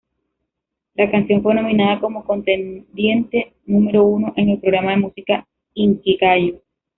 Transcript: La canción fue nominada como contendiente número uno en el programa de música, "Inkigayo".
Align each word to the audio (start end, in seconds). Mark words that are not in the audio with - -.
La 0.95 1.11
canción 1.11 1.43
fue 1.43 1.53
nominada 1.53 1.99
como 1.99 2.25
contendiente 2.25 3.53
número 3.67 4.03
uno 4.03 4.33
en 4.35 4.49
el 4.49 4.59
programa 4.59 4.89
de 4.89 4.97
música, 4.97 5.47
"Inkigayo". 5.75 6.63